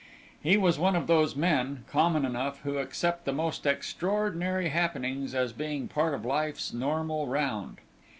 [0.41, 5.53] He was one of those men, common enough, who accept the most extraordinary happenings as
[5.53, 7.77] being part of life's normal round.